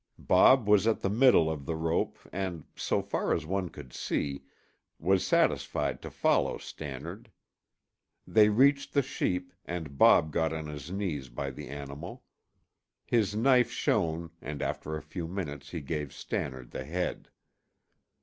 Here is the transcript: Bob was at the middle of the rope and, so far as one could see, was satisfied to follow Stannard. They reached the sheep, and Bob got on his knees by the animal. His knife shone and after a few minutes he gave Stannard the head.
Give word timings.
Bob 0.17 0.67
was 0.67 0.87
at 0.87 1.01
the 1.01 1.11
middle 1.11 1.47
of 1.47 1.67
the 1.67 1.75
rope 1.75 2.17
and, 2.33 2.63
so 2.75 3.03
far 3.03 3.35
as 3.35 3.45
one 3.45 3.69
could 3.69 3.93
see, 3.93 4.43
was 4.97 5.23
satisfied 5.23 6.01
to 6.01 6.09
follow 6.09 6.57
Stannard. 6.57 7.29
They 8.25 8.49
reached 8.49 8.93
the 8.93 9.03
sheep, 9.03 9.53
and 9.63 9.99
Bob 9.99 10.31
got 10.33 10.53
on 10.53 10.65
his 10.65 10.89
knees 10.89 11.29
by 11.29 11.51
the 11.51 11.67
animal. 11.69 12.23
His 13.05 13.35
knife 13.35 13.69
shone 13.71 14.31
and 14.41 14.63
after 14.63 14.95
a 14.95 15.03
few 15.03 15.27
minutes 15.27 15.69
he 15.69 15.81
gave 15.81 16.13
Stannard 16.13 16.71
the 16.71 16.85
head. 16.85 17.29